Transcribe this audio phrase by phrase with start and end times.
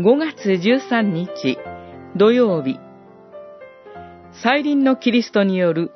[0.00, 1.58] 5月13日
[2.16, 2.80] 土曜日。
[4.42, 5.90] 再臨のキリストによる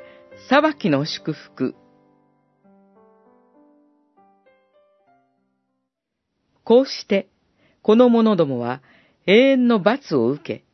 [0.51, 1.75] 裁きの祝福。
[6.65, 7.29] こうして、
[7.81, 8.83] この者どもは
[9.27, 10.65] 永遠の罰を受け、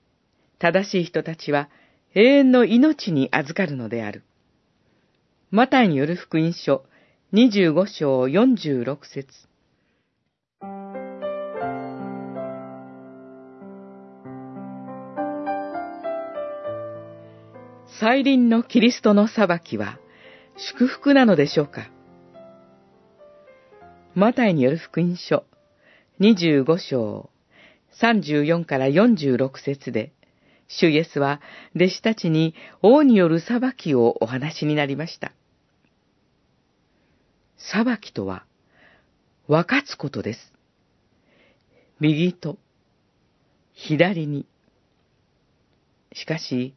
[0.59, 1.69] 正しい人たちは
[2.17, 4.25] 永遠の命に預かるのである。
[5.53, 6.85] マタイによる福音書
[7.33, 9.49] 25章46節。
[18.01, 19.99] 再臨のキリストの裁きは
[20.57, 21.91] 祝福なのでしょうか？
[24.15, 25.45] マタイによる福音書
[26.19, 27.29] 25章
[28.01, 30.15] 34から46節で、
[30.67, 31.43] 主イエスは
[31.77, 35.33] 弟子たちに王による裁きをお話になりました。
[37.59, 38.47] 裁きとは、
[39.47, 40.55] 分かつことです。
[42.01, 42.57] 右と
[43.75, 44.47] 左に。
[46.15, 46.75] しかし、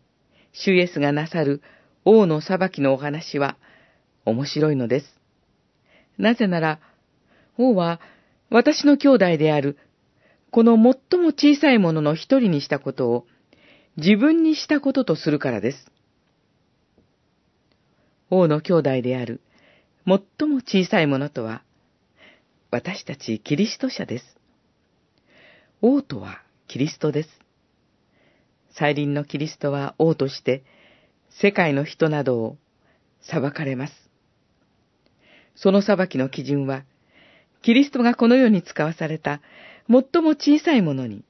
[0.54, 1.62] 主イエスがなさる
[2.06, 3.58] 王の裁きのお話は
[4.26, 5.20] 面白いのです。
[6.18, 6.80] なぜなら、
[7.58, 8.00] 王は
[8.50, 9.78] 私の兄弟である、
[10.52, 13.26] この最も小さいものの一人にしたことを
[13.98, 15.92] 自分にしたこととするからです。
[18.30, 19.42] 王の兄弟である、
[20.06, 21.64] 最も小さいものとは、
[22.72, 24.38] 私たちキリスト者です。
[25.82, 27.30] 王とはキリストです。
[28.78, 30.64] 再臨のキリストは王として、
[31.30, 32.58] 世界の人などを
[33.22, 33.94] 裁かれます。
[35.56, 36.84] その裁きの基準は、
[37.62, 39.42] キリストがこの世に使わされた
[39.88, 41.24] 最も小さいものに、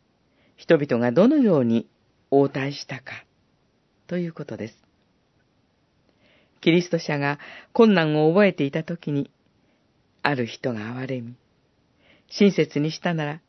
[0.55, 1.87] 人々がどのように
[2.31, 3.25] 応対したか、
[4.07, 4.77] ということです。
[6.61, 7.39] キリスト者が
[7.73, 9.29] 困難を覚えていたときに、
[10.21, 11.35] ある人が憐れみ、
[12.29, 13.41] 親切にしたなら、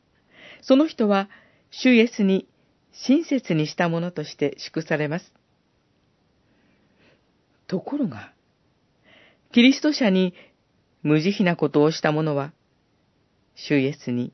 [0.61, 1.29] その人は、
[1.71, 2.47] 主イエスに
[3.03, 5.33] 親切にしたものとして祝されます。
[7.67, 8.33] ところが、
[9.51, 10.33] キリスト者に
[11.03, 12.53] 無慈悲なことをした者は、
[13.55, 14.33] 主イエスに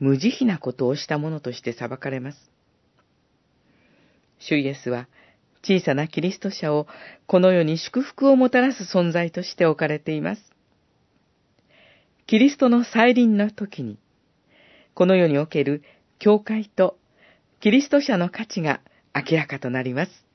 [0.00, 2.50] 無慈悲なことをした者として裁かれます。
[4.38, 5.08] 主イエスは
[5.62, 6.86] 小さなキリスト者を
[7.26, 10.42] この世に祝福をもたらす存在として置かれています。
[12.26, 13.98] キリストの再臨の時に、
[14.94, 15.82] この世における
[16.18, 16.97] 教会と
[17.60, 18.80] キリスト者の価値が
[19.12, 20.27] 明らかとなります。